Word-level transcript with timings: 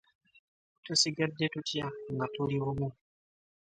Tusigadde 0.83 1.45
tutya 1.53 1.85
nga 2.13 2.25
tuli 2.33 2.57
bumu? 2.63 2.89